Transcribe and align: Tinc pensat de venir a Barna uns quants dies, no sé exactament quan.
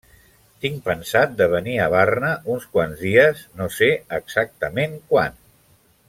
Tinc 0.63 0.77
pensat 0.87 1.35
de 1.41 1.47
venir 1.51 1.75
a 1.83 1.91
Barna 1.95 2.31
uns 2.55 2.65
quants 2.77 3.03
dies, 3.11 3.43
no 3.61 3.67
sé 3.79 3.91
exactament 4.21 4.97
quan. 5.13 5.37